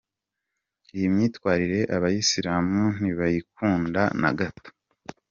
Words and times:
Iyi 0.95 1.07
myitwarire 1.13 1.79
abayisilamu 1.95 2.83
ntibayikunda 2.99 4.01
na 4.21 4.31
gato. 4.39 4.69